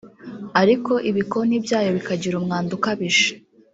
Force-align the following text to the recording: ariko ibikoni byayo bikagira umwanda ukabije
ariko 0.61 0.91
ibikoni 1.09 1.55
byayo 1.65 1.89
bikagira 1.97 2.35
umwanda 2.37 2.69
ukabije 2.77 3.29